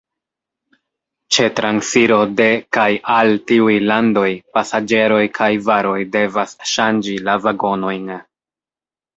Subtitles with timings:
[1.35, 2.47] Ĉe transiro de
[2.79, 4.27] kaj al tiuj landoj
[4.57, 8.13] pasaĝeroj kaj varoj devas ŝanĝi la vagonojn.